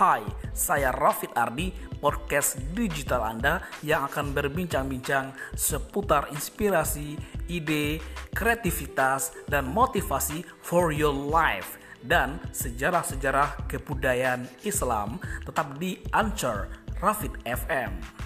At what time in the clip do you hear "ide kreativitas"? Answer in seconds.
7.52-9.36